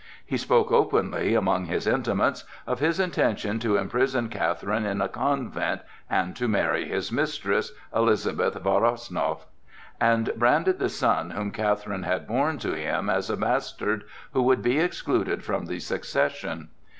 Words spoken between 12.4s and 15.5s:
to him, as a bastard, who would be excluded